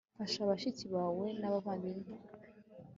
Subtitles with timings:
[0.17, 2.13] fasha bashiki bawe n'abavandimwe